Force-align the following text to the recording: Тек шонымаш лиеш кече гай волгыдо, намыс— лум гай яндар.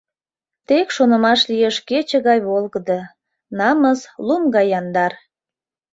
Тек 0.67 0.87
шонымаш 0.95 1.39
лиеш 1.49 1.77
кече 1.89 2.17
гай 2.27 2.39
волгыдо, 2.47 2.99
намыс— 3.57 3.99
лум 4.27 4.43
гай 4.55 4.65
яндар. 4.79 5.13